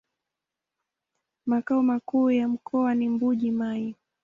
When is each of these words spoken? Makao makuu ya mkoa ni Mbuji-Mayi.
Makao 1.45 1.83
makuu 1.83 2.31
ya 2.31 2.47
mkoa 2.47 2.95
ni 2.95 3.09
Mbuji-Mayi. 3.09 3.95